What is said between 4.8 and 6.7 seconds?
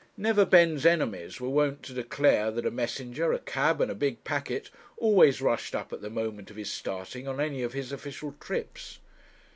always rushed up at the moment of